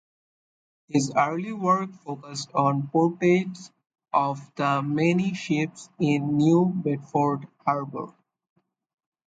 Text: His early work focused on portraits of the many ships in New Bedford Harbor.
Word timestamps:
His 0.87 1.13
early 1.15 1.51
work 1.53 1.93
focused 1.93 2.49
on 2.55 2.87
portraits 2.87 3.69
of 4.11 4.39
the 4.55 4.81
many 4.81 5.35
ships 5.35 5.89
in 5.99 6.37
New 6.37 6.73
Bedford 6.73 7.47
Harbor. 7.67 8.11